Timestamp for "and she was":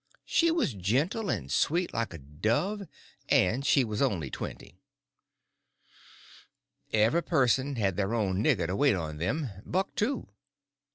3.29-4.01